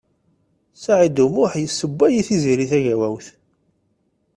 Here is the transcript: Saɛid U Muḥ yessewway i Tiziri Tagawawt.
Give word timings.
Saɛid 0.83 1.17
U 1.25 1.27
Muḥ 1.33 1.53
yessewway 1.57 2.13
i 2.19 2.21
Tiziri 2.27 2.65
Tagawawt. 2.71 3.27